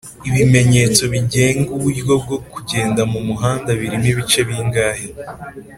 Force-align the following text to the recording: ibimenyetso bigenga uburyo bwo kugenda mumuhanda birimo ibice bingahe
ibimenyetso 0.29 1.01
bigenga 1.13 1.69
uburyo 1.75 2.13
bwo 2.23 2.37
kugenda 2.53 3.01
mumuhanda 3.11 3.69
birimo 3.79 4.07
ibice 4.13 4.39
bingahe 4.47 5.07